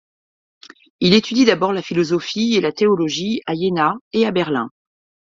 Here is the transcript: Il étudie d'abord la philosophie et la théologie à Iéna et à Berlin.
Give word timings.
Il 0.99 1.13
étudie 1.13 1.45
d'abord 1.45 1.73
la 1.73 1.83
philosophie 1.83 2.55
et 2.55 2.59
la 2.61 2.71
théologie 2.71 3.41
à 3.45 3.53
Iéna 3.53 3.93
et 4.13 4.25
à 4.25 4.31
Berlin. 4.31 4.71